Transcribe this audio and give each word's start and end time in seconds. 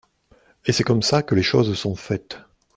Et 0.65 0.71
c’est 0.71 0.83
comme 0.83 1.03
ça 1.03 1.21
que 1.21 1.35
les 1.35 1.43
choses 1.43 1.75
sont 1.77 1.93
faites. 1.95 2.39